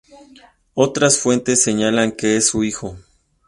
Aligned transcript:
Otras 0.73 1.19
fuentes 1.19 1.61
señalan 1.61 2.13
que 2.13 2.35
es 2.35 2.47
su 2.47 2.63
hijo. 2.63 2.97